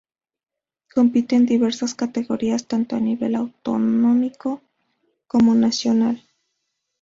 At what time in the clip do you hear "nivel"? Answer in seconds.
2.99-3.35